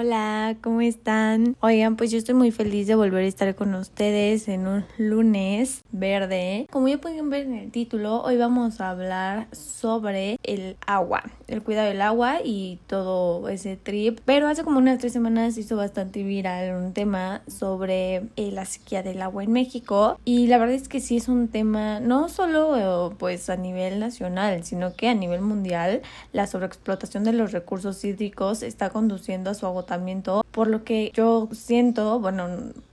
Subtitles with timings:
[0.00, 1.56] Hola, ¿cómo están?
[1.60, 5.82] Oigan, pues yo estoy muy feliz de volver a estar con ustedes en un lunes
[5.92, 6.66] verde.
[6.70, 11.62] Como ya pueden ver en el título, hoy vamos a hablar sobre el agua, el
[11.62, 14.20] cuidado del agua y todo ese trip.
[14.24, 19.02] Pero hace como unas tres semanas hizo bastante viral un tema sobre eh, la sequía
[19.02, 23.14] del agua en México y la verdad es que sí es un tema no solo
[23.18, 28.62] pues a nivel nacional, sino que a nivel mundial la sobreexplotación de los recursos hídricos
[28.62, 32.48] está conduciendo a su agotamiento por lo que yo siento, bueno,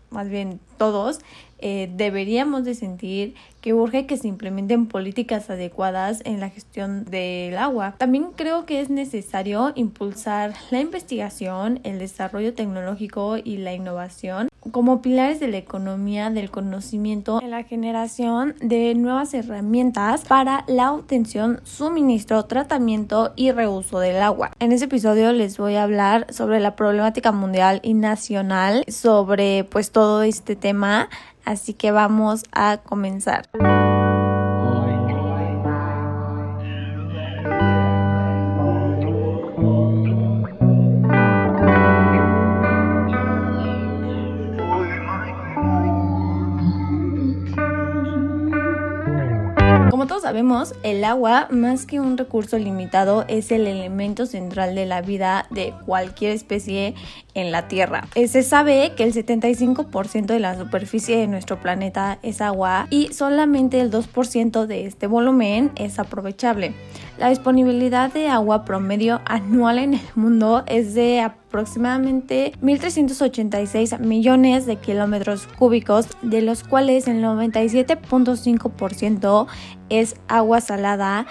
[0.10, 1.20] más bien todos,
[1.60, 7.58] eh, deberíamos de sentir que urge que se implementen políticas adecuadas en la gestión del
[7.58, 7.96] agua.
[7.98, 15.02] También creo que es necesario impulsar la investigación, el desarrollo tecnológico y la innovación como
[15.02, 21.62] pilares de la economía del conocimiento en la generación de nuevas herramientas para la obtención,
[21.64, 24.52] suministro, tratamiento y reuso del agua.
[24.60, 29.92] En este episodio les voy a hablar sobre la problemática mundial y nacional sobre pues
[29.92, 31.09] todo este tema,
[31.48, 33.50] así que vamos a comenzar.
[50.08, 55.02] Todos sabemos, el agua, más que un recurso limitado, es el elemento central de la
[55.02, 56.95] vida de cualquier especie
[57.33, 58.08] en la Tierra.
[58.16, 63.13] Eh, se sabe que el 75% de la superficie de nuestro planeta es agua y
[63.13, 66.73] solamente el 2% de este volumen es aprovechable.
[67.18, 74.76] La disponibilidad de agua promedio anual en el mundo es de aproximadamente 1.386 millones de
[74.76, 79.48] kilómetros cúbicos, de los cuales el 97.5%
[79.90, 81.26] es agua salada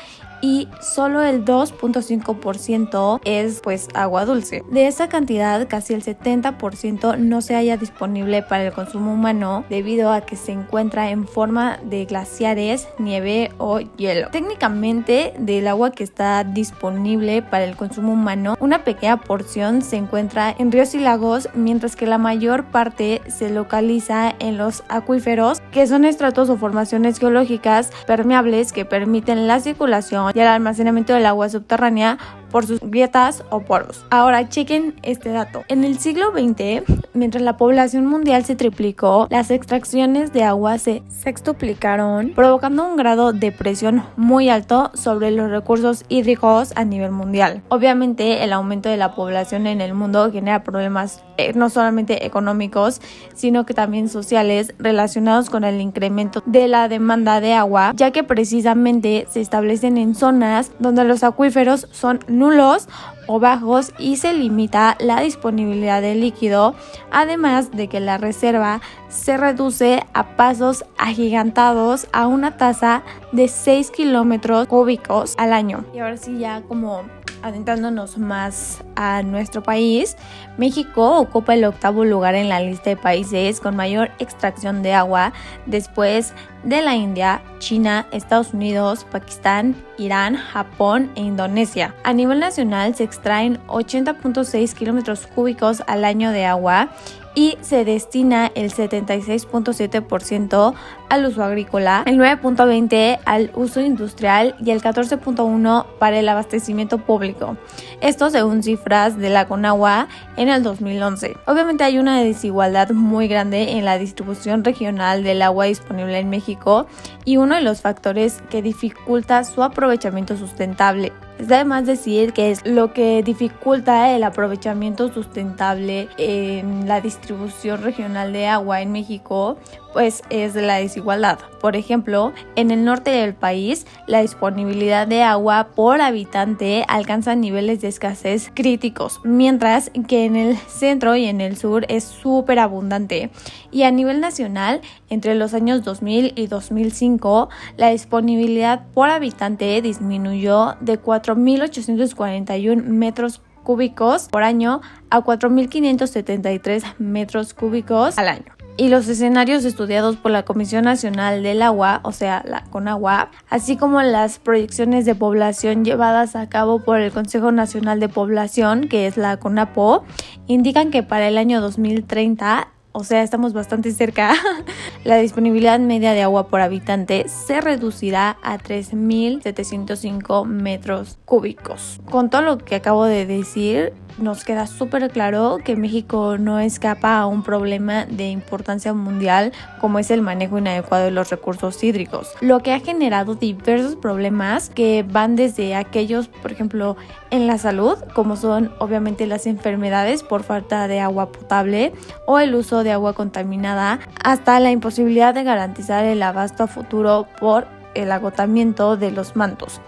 [0.47, 4.63] y solo el 2.5% es pues agua dulce.
[4.71, 10.13] De esa cantidad, casi el 70% no se halla disponible para el consumo humano debido
[10.13, 14.29] a que se encuentra en forma de glaciares, nieve o hielo.
[14.31, 20.55] Técnicamente, del agua que está disponible para el consumo humano, una pequeña porción se encuentra
[20.57, 25.89] en ríos y lagos, mientras que la mayor parte se localiza en los acuíferos, que
[25.89, 31.49] son estratos o formaciones geológicas permeables que permiten la circulación y el almacenamiento del agua
[31.49, 32.19] subterránea
[32.51, 34.05] por sus grietas o poros.
[34.11, 35.65] Ahora chequen este dato.
[35.69, 36.83] En el siglo XX,
[37.15, 43.33] mientras la población mundial se triplicó, las extracciones de agua se sextuplicaron, provocando un grado
[43.33, 47.63] de presión muy alto sobre los recursos hídricos a nivel mundial.
[47.69, 53.01] Obviamente, el aumento de la población en el mundo genera problemas eh, no solamente económicos,
[53.35, 58.25] sino que también sociales relacionados con el incremento de la demanda de agua, ya que
[58.25, 62.89] precisamente se establecen en zonas donde los acuíferos son nulos
[63.27, 66.75] o bajos y se limita la disponibilidad de líquido,
[67.11, 73.03] además de que la reserva se reduce a pasos agigantados a una tasa
[73.33, 75.85] de 6 kilómetros cúbicos al año.
[75.93, 77.03] Y ahora sí ya como
[77.43, 80.17] adentrándonos más a nuestro país,
[80.59, 85.33] México ocupa el octavo lugar en la lista de países con mayor extracción de agua
[85.67, 86.33] después
[86.65, 91.95] de la India, China, Estados Unidos, Pakistán, Irán, Japón e Indonesia.
[92.05, 96.89] A nivel nacional se extraen 80.6 kilómetros cúbicos al año de agua
[97.37, 100.75] y se destina el 76.7%
[101.09, 107.57] al uso agrícola, el 9.20% al uso industrial y el 14.1% para el abastecimiento público.
[108.01, 111.37] Esto según cifras de la Conagua en el 2011.
[111.47, 116.87] Obviamente hay una desigualdad muy grande en la distribución regional del agua disponible en México
[117.25, 122.65] y uno de los factores que dificulta su aprovechamiento sustentable es además decir que es
[122.65, 129.59] lo que dificulta el aprovechamiento sustentable en la distribución regional de agua en México,
[129.97, 131.39] pues es la desigualdad.
[131.59, 137.81] Por ejemplo, en el norte del país, la disponibilidad de agua por habitante alcanza niveles
[137.81, 143.31] de escasez críticos, mientras que en el centro y en el sur es súper abundante.
[143.71, 150.77] Y a nivel nacional, entre los años 2000 y 2005, la disponibilidad por habitante disminuyó
[150.83, 159.65] de 4.841 metros cúbicos por año a 4.573 metros cúbicos al año y los escenarios
[159.65, 165.05] estudiados por la Comisión Nacional del Agua, o sea, la CONAGUA, así como las proyecciones
[165.05, 170.05] de población llevadas a cabo por el Consejo Nacional de Población, que es la CONAPO,
[170.47, 174.33] indican que para el año 2030 o sea, estamos bastante cerca,
[175.05, 182.01] la disponibilidad media de agua por habitante se reducirá a 3.705 metros cúbicos.
[182.11, 187.19] Con todo lo que acabo de decir, nos queda súper claro que México no escapa
[187.19, 192.33] a un problema de importancia mundial como es el manejo inadecuado de los recursos hídricos,
[192.41, 196.97] lo que ha generado diversos problemas que van desde aquellos, por ejemplo,
[197.31, 201.93] en la salud, como son obviamente las enfermedades por falta de agua potable
[202.27, 207.27] o el uso de agua contaminada, hasta la imposibilidad de garantizar el abasto a futuro
[207.41, 209.81] por el agotamiento de los mantos.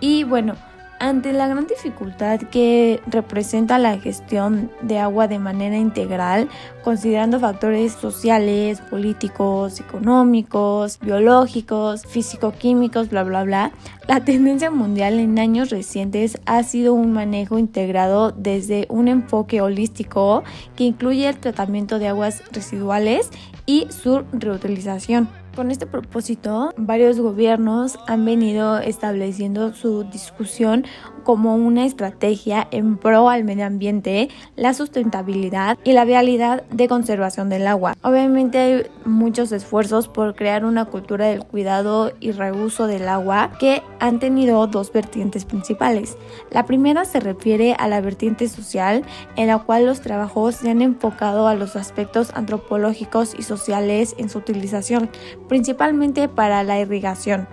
[0.00, 0.54] Y bueno,
[1.00, 6.48] ante la gran dificultad que representa la gestión de agua de manera integral,
[6.84, 13.72] considerando factores sociales, políticos, económicos, biológicos, físico-químicos, bla, bla, bla,
[14.06, 20.44] la tendencia mundial en años recientes ha sido un manejo integrado desde un enfoque holístico
[20.76, 23.30] que incluye el tratamiento de aguas residuales
[23.64, 25.39] y su reutilización.
[25.56, 30.84] Con este propósito, varios gobiernos han venido estableciendo su discusión
[31.24, 37.48] como una estrategia en pro al medio ambiente, la sustentabilidad y la vialidad de conservación
[37.48, 37.94] del agua.
[38.02, 43.82] Obviamente hay muchos esfuerzos por crear una cultura del cuidado y reuso del agua que
[43.98, 46.16] han tenido dos vertientes principales.
[46.50, 49.04] La primera se refiere a la vertiente social,
[49.36, 54.30] en la cual los trabajos se han enfocado a los aspectos antropológicos y sociales en
[54.30, 55.10] su utilización,
[55.50, 57.48] principalmente para la irrigación.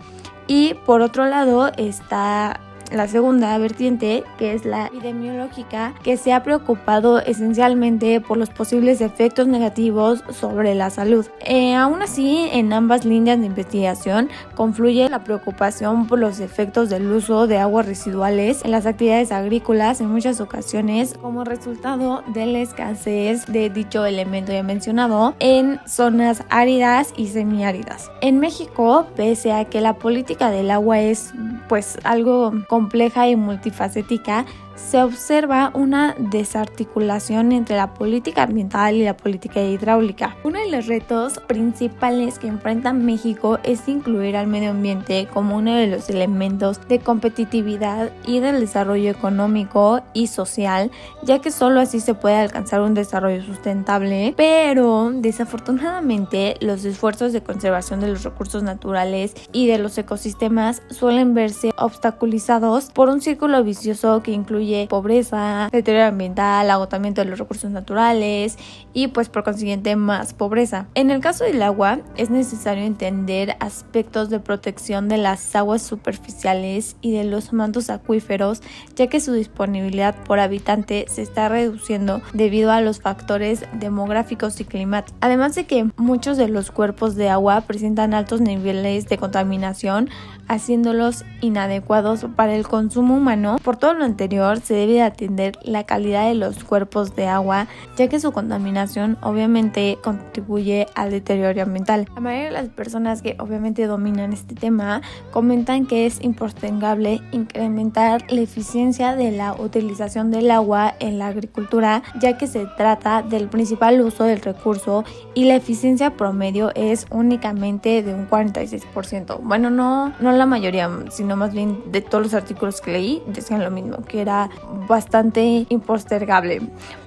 [0.45, 2.61] Y por otro lado está
[2.91, 9.01] la segunda vertiente, que es la epidemiológica, que se ha preocupado esencialmente por los posibles
[9.01, 11.25] efectos negativos sobre la salud.
[11.41, 17.11] Eh, aún así, en ambas líneas de investigación confluye la preocupación por los efectos del
[17.11, 22.59] uso de aguas residuales en las actividades agrícolas en muchas ocasiones como resultado de la
[22.59, 28.11] escasez de dicho elemento ya mencionado en zonas áridas y semiáridas.
[28.21, 31.33] En México, pese a que la política del agua es
[31.67, 34.45] pues algo compleja y multifacética
[34.77, 40.37] se observa una desarticulación entre la política ambiental y la política hidráulica.
[40.43, 45.73] Uno de los retos principales que enfrenta México es incluir al medio ambiente como uno
[45.73, 50.91] de los elementos de competitividad y del desarrollo económico y social,
[51.23, 57.41] ya que solo así se puede alcanzar un desarrollo sustentable, pero desafortunadamente los esfuerzos de
[57.41, 63.63] conservación de los recursos naturales y de los ecosistemas suelen verse obstaculizados por un círculo
[63.63, 68.57] vicioso que incluye pobreza, deterioro ambiental, agotamiento de los recursos naturales
[68.93, 70.87] y pues por consiguiente más pobreza.
[70.93, 76.97] En el caso del agua es necesario entender aspectos de protección de las aguas superficiales
[77.01, 78.61] y de los mantos acuíferos
[78.95, 84.65] ya que su disponibilidad por habitante se está reduciendo debido a los factores demográficos y
[84.65, 85.17] climáticos.
[85.21, 90.09] Además de que muchos de los cuerpos de agua presentan altos niveles de contaminación
[90.47, 93.57] haciéndolos inadecuados para el consumo humano.
[93.63, 97.67] Por todo lo anterior, se debe atender la calidad de los cuerpos de agua,
[97.97, 102.07] ya que su contaminación obviamente contribuye al deterioro ambiental.
[102.15, 105.01] La mayoría de las personas que obviamente dominan este tema
[105.31, 112.03] comentan que es impostergable incrementar la eficiencia de la utilización del agua en la agricultura,
[112.19, 118.03] ya que se trata del principal uso del recurso y la eficiencia promedio es únicamente
[118.03, 119.39] de un 46%.
[119.41, 123.61] Bueno, no, no la mayoría, sino más bien de todos los artículos que leí, decían
[123.61, 124.49] lo mismo, que era
[124.87, 126.61] bastante impostergable.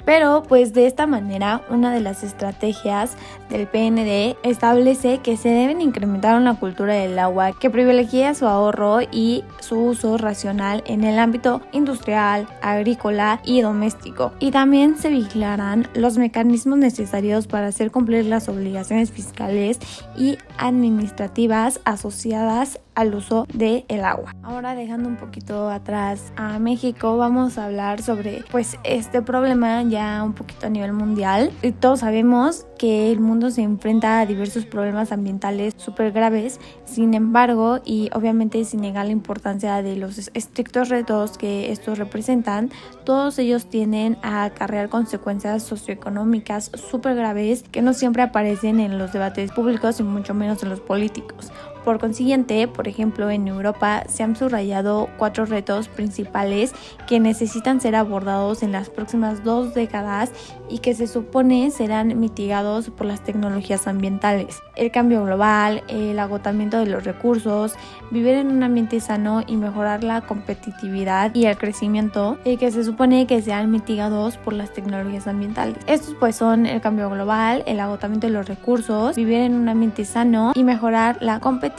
[0.04, 3.16] Pero pues de esta manera una de las estrategias
[3.48, 9.00] del PND establece que se deben incrementar una cultura del agua que privilegie su ahorro
[9.02, 14.32] y su uso racional en el ámbito industrial, agrícola y doméstico.
[14.40, 19.78] Y también se vigilarán los mecanismos necesarios para hacer cumplir las obligaciones fiscales
[20.18, 24.34] y administrativas asociadas al uso del el agua.
[24.42, 30.22] Ahora dejando un poquito atrás a México, vamos a hablar sobre pues este problema ya
[30.22, 31.50] un poquito a nivel mundial.
[31.62, 37.14] Y todos sabemos que el mundo se enfrenta a diversos problemas ambientales súper graves, sin
[37.14, 42.70] embargo, y obviamente sin negar la importancia de los estrictos retos que estos representan,
[43.04, 49.12] todos ellos tienden a acarrear consecuencias socioeconómicas súper graves que no siempre aparecen en los
[49.12, 51.52] debates públicos y mucho menos en los políticos.
[51.84, 56.72] Por consiguiente, por ejemplo, en Europa se han subrayado cuatro retos principales
[57.06, 60.32] que necesitan ser abordados en las próximas dos décadas
[60.68, 64.60] y que se supone serán mitigados por las tecnologías ambientales.
[64.76, 67.74] El cambio global, el agotamiento de los recursos,
[68.10, 72.84] vivir en un ambiente sano y mejorar la competitividad y el crecimiento, y que se
[72.84, 75.76] supone que sean mitigados por las tecnologías ambientales.
[75.86, 80.04] Estos pues son el cambio global, el agotamiento de los recursos, vivir en un ambiente
[80.04, 81.69] sano y mejorar la competitividad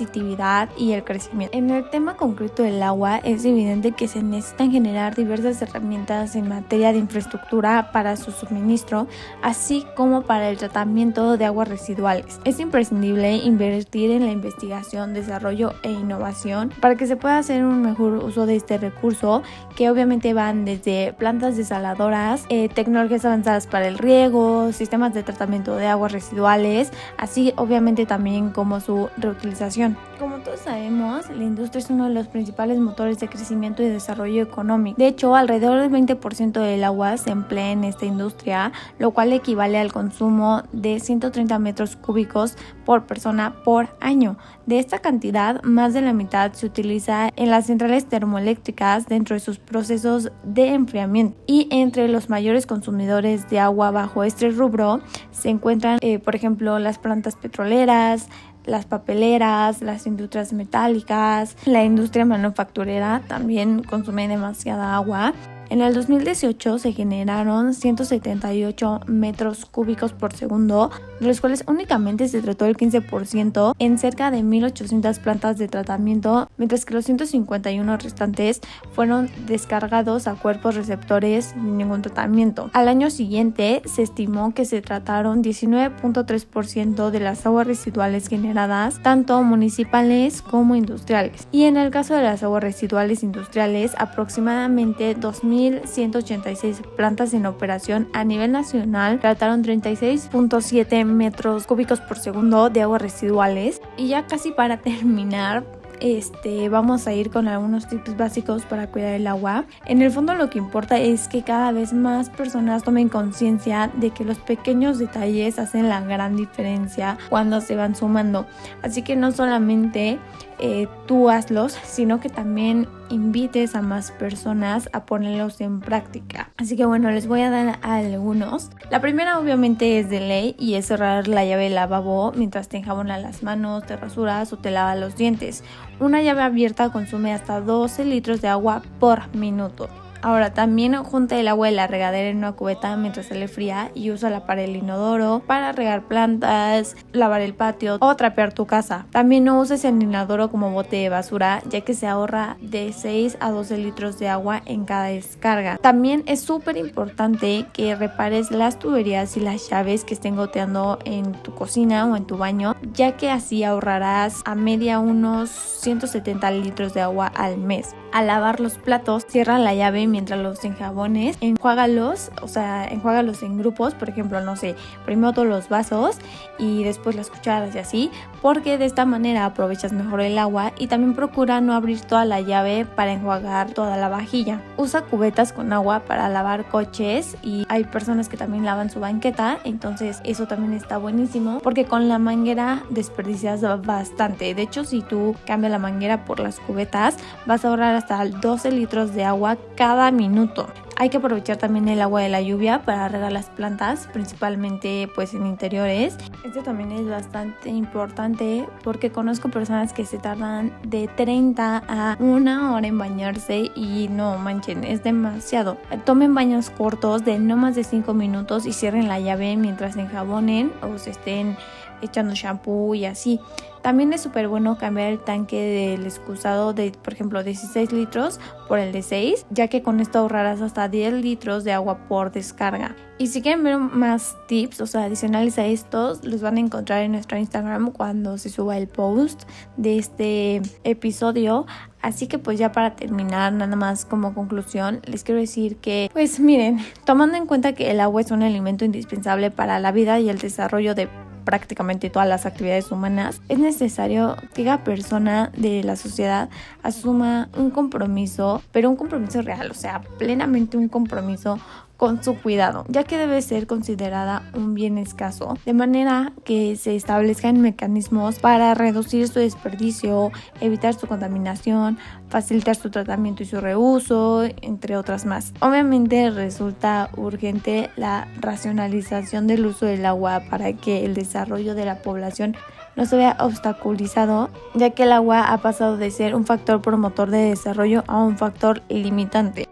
[0.77, 1.57] y el crecimiento.
[1.57, 6.47] En el tema concreto del agua es evidente que se necesitan generar diversas herramientas en
[6.47, 9.07] materia de infraestructura para su suministro,
[9.41, 12.39] así como para el tratamiento de aguas residuales.
[12.45, 17.81] Es imprescindible invertir en la investigación, desarrollo e innovación para que se pueda hacer un
[17.81, 19.43] mejor uso de este recurso,
[19.75, 25.75] que obviamente van desde plantas desaladoras, eh, tecnologías avanzadas para el riego, sistemas de tratamiento
[25.75, 29.80] de aguas residuales, así obviamente también como su reutilización.
[30.19, 34.43] Como todos sabemos, la industria es uno de los principales motores de crecimiento y desarrollo
[34.43, 34.95] económico.
[34.99, 39.79] De hecho, alrededor del 20% del agua se emplea en esta industria, lo cual equivale
[39.79, 44.37] al consumo de 130 metros cúbicos por persona por año.
[44.67, 49.39] De esta cantidad, más de la mitad se utiliza en las centrales termoeléctricas dentro de
[49.39, 51.35] sus procesos de enfriamiento.
[51.47, 54.99] Y entre los mayores consumidores de agua bajo este rubro
[55.31, 58.29] se encuentran, eh, por ejemplo, las plantas petroleras,
[58.65, 65.33] las papeleras, las industrias metálicas, la industria manufacturera también consume demasiada agua
[65.71, 72.41] en el 2018 se generaron 178 metros cúbicos por segundo, de los cuales únicamente se
[72.41, 78.59] trató el 15% en cerca de 1.800 plantas de tratamiento, mientras que los 151 restantes
[78.91, 82.69] fueron descargados a cuerpos receptores sin ningún tratamiento.
[82.73, 89.41] Al año siguiente se estimó que se trataron 19.3% de las aguas residuales generadas, tanto
[89.41, 91.47] municipales como industriales.
[91.53, 98.07] Y en el caso de las aguas residuales industriales, aproximadamente 2.000 1.186 plantas en operación
[98.13, 103.81] a nivel nacional trataron 36.7 metros cúbicos por segundo de aguas residuales.
[103.97, 105.63] Y ya casi para terminar,
[105.99, 109.65] este, vamos a ir con algunos tips básicos para cuidar el agua.
[109.85, 114.09] En el fondo lo que importa es que cada vez más personas tomen conciencia de
[114.09, 118.47] que los pequeños detalles hacen la gran diferencia cuando se van sumando.
[118.81, 120.17] Así que no solamente
[120.59, 126.51] eh, tú hazlos, sino que también invites a más personas a ponerlos en práctica.
[126.57, 128.71] Así que bueno, les voy a dar algunos.
[128.89, 132.77] La primera obviamente es de ley y es cerrar la llave del lavabo mientras te
[132.77, 135.63] enjabonas las manos, te rasuras o te lavas los dientes.
[135.99, 139.89] Una llave abierta consume hasta 12 litros de agua por minuto.
[140.21, 143.91] Ahora también junta el agua de la regadera en una cubeta mientras se le fría
[143.95, 149.05] y usa para el inodoro, para regar plantas, lavar el patio o trapear tu casa.
[149.11, 153.37] También no uses el inodoro como bote de basura ya que se ahorra de 6
[153.39, 155.77] a 12 litros de agua en cada descarga.
[155.77, 161.31] También es súper importante que repares las tuberías y las llaves que estén goteando en
[161.33, 166.93] tu cocina o en tu baño ya que así ahorrarás a media unos 170 litros
[166.93, 167.95] de agua al mes.
[168.11, 173.57] Al lavar los platos, cierra la llave mientras los enjabones, enjuágalos, o sea, enjuágalos en
[173.57, 174.75] grupos, por ejemplo, no sé,
[175.05, 176.17] primero todos los vasos
[176.59, 180.87] y después las cucharas y así, porque de esta manera aprovechas mejor el agua y
[180.87, 184.61] también procura no abrir toda la llave para enjuagar toda la vajilla.
[184.77, 189.59] Usa cubetas con agua para lavar coches y hay personas que también lavan su banqueta,
[189.63, 194.53] entonces eso también está buenísimo porque con la manguera desperdicias bastante.
[194.53, 198.71] De hecho, si tú cambias la manguera por las cubetas, vas a ahorrar hasta 12
[198.71, 200.67] litros de agua cada minuto.
[200.97, 205.33] Hay que aprovechar también el agua de la lluvia para regar las plantas, principalmente pues
[205.33, 206.15] en interiores.
[206.43, 212.73] Esto también es bastante importante porque conozco personas que se tardan de 30 a una
[212.73, 215.77] hora en bañarse y no manchen, es demasiado.
[216.05, 220.01] Tomen baños cortos de no más de 5 minutos y cierren la llave mientras se
[220.01, 221.57] enjabonen o se estén
[222.01, 223.39] echando shampoo y así.
[223.81, 228.77] También es súper bueno cambiar el tanque del excusado de, por ejemplo, 16 litros por
[228.77, 232.95] el de 6, ya que con esto ahorrarás hasta 10 litros de agua por descarga.
[233.17, 237.01] Y si quieren ver más tips, o sea, adicionales a estos, los van a encontrar
[237.01, 239.43] en nuestro Instagram cuando se suba el post
[239.77, 241.65] de este episodio.
[242.01, 246.39] Así que pues ya para terminar, nada más como conclusión, les quiero decir que, pues
[246.39, 250.29] miren, tomando en cuenta que el agua es un alimento indispensable para la vida y
[250.29, 251.07] el desarrollo de
[251.51, 256.49] prácticamente todas las actividades humanas, es necesario que cada persona de la sociedad
[256.81, 261.59] asuma un compromiso, pero un compromiso real, o sea, plenamente un compromiso
[262.01, 266.95] con su cuidado, ya que debe ser considerada un bien escaso, de manera que se
[266.95, 270.31] establezcan mecanismos para reducir su desperdicio,
[270.61, 275.53] evitar su contaminación, facilitar su tratamiento y su reuso, entre otras más.
[275.59, 282.01] Obviamente resulta urgente la racionalización del uso del agua para que el desarrollo de la
[282.01, 282.55] población
[282.95, 287.29] no se vea obstaculizado, ya que el agua ha pasado de ser un factor promotor
[287.29, 289.70] de desarrollo a un factor limitante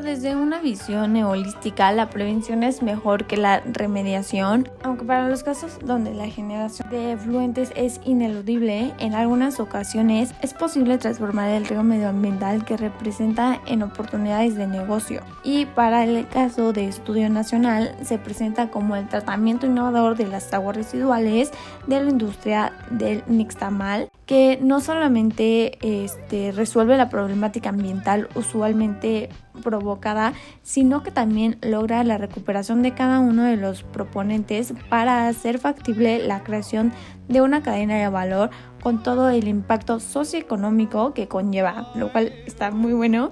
[0.00, 5.78] desde una visión neolística, la prevención es mejor que la remediación, aunque para los casos
[5.84, 11.82] donde la generación de efluentes es ineludible, en algunas ocasiones es posible transformar el río
[11.82, 15.22] medioambiental que representa en oportunidades de negocio.
[15.44, 20.52] Y para el caso de estudio nacional, se presenta como el tratamiento innovador de las
[20.52, 21.52] aguas residuales
[21.86, 29.28] de la industria del nixtamal, que no solamente este, resuelve la problemática ambiental usualmente
[29.62, 35.58] provocada, sino que también logra la recuperación de cada uno de los proponentes para hacer
[35.58, 36.92] factible la creación
[37.28, 38.50] de una cadena de valor
[38.82, 43.30] con todo el impacto socioeconómico que conlleva, lo cual está muy bueno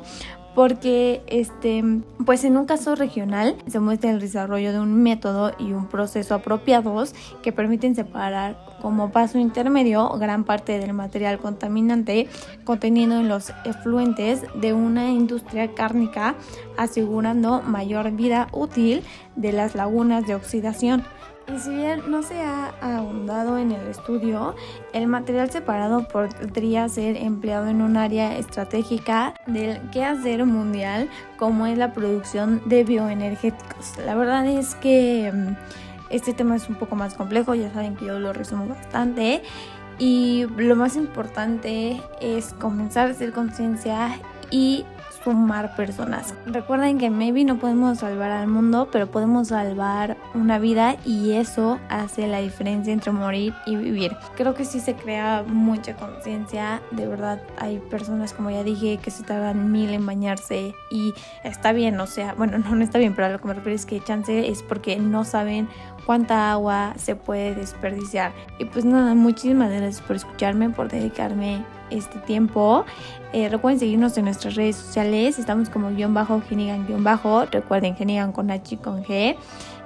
[0.55, 1.83] porque este
[2.25, 6.35] pues en un caso regional se muestra el desarrollo de un método y un proceso
[6.35, 12.29] apropiados que permiten separar como paso intermedio gran parte del material contaminante
[12.65, 16.35] contenido en los efluentes de una industria cárnica
[16.77, 19.03] asegurando mayor vida útil
[19.37, 21.05] de las lagunas de oxidación
[21.53, 24.55] y si bien no se ha ahondado en el estudio,
[24.93, 31.77] el material separado podría ser empleado en un área estratégica del quehacer mundial como es
[31.77, 33.99] la producción de bioenergéticos.
[33.99, 35.55] La verdad es que mm,
[36.11, 39.43] este tema es un poco más complejo, ya saben que yo lo resumo bastante.
[39.99, 44.19] Y lo más importante es comenzar a hacer conciencia
[44.51, 44.85] y
[45.25, 46.35] sumar personas.
[46.47, 51.79] Recuerden que maybe no podemos salvar al mundo, pero podemos salvar una vida y eso
[51.89, 54.17] hace la diferencia entre morir y vivir.
[54.37, 59.11] Creo que sí se crea mucha conciencia, de verdad hay personas como ya dije que
[59.11, 63.15] se tardan mil en bañarse y está bien, o sea, bueno, no, no está bien,
[63.15, 65.69] pero a lo que me refiero es que chance es porque no saben
[66.05, 68.33] cuánta agua se puede desperdiciar.
[68.59, 72.85] Y pues nada, muchísimas gracias por escucharme, por dedicarme este tiempo.
[73.33, 75.39] Eh, recuerden seguirnos en nuestras redes sociales.
[75.39, 77.45] Estamos como guion bajo, Genigan guion bajo.
[77.47, 79.37] Recuerden Genigan con H y con G.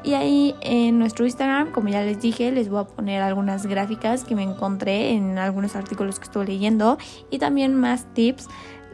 [0.05, 4.23] Y ahí en nuestro Instagram, como ya les dije, les voy a poner algunas gráficas
[4.23, 6.99] que me encontré en algunos artículos que estoy leyendo
[7.31, 8.49] y también más tips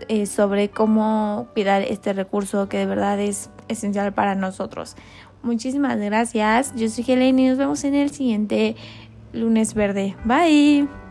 [0.09, 4.97] eh, sobre cómo cuidar este recurso que de verdad es esencial para nosotros.
[5.45, 6.75] Muchísimas gracias.
[6.75, 8.77] Yo soy Helen y nos vemos en el siguiente
[9.33, 10.17] lunes verde.
[10.25, 11.04] Bye.